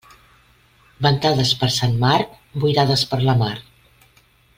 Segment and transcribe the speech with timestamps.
[1.05, 2.33] Ventades per Sant Marc,
[2.65, 3.53] boirades per la mar.